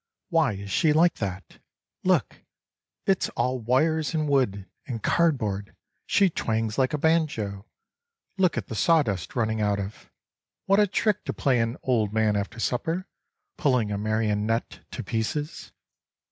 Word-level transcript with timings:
Why 0.29 0.53
is 0.53 0.71
she 0.71 0.93
like 0.93 1.17
that? 1.17 1.59
Look! 2.03 2.41
it's 3.05 3.29
all 3.37 3.59
wires 3.59 4.15
and 4.15 4.27
wood 4.27 4.67
and 4.87 5.03
card 5.03 5.37
board; 5.37 5.75
she 6.07 6.27
twangs 6.27 6.79
like 6.79 6.93
a 6.93 6.97
banjo; 6.97 7.67
look 8.35 8.57
at 8.57 8.65
the 8.65 8.73
sawdust 8.73 9.35
running 9.35 9.61
out 9.61 9.79
of.... 9.79 10.09
What 10.65 10.79
a 10.79 10.87
trick 10.87 11.23
to 11.25 11.33
play 11.33 11.59
an 11.59 11.77
old 11.83 12.13
man 12.13 12.35
after 12.35 12.59
supper; 12.59 13.05
pulling 13.57 13.91
a 13.91 13.97
marionette 13.99 14.79
to 14.89 15.03
pieces. 15.03 15.71